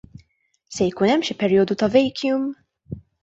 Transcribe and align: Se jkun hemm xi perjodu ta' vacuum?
Se 0.75 0.85
jkun 0.89 1.11
hemm 1.11 1.25
xi 1.27 1.33
perjodu 1.43 1.73
ta' 1.79 1.91
vacuum? 1.97 2.43